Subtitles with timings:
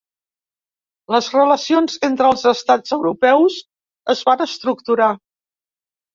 [1.15, 3.59] Les relacions entre els estats europeus
[4.17, 5.13] es van estructurar.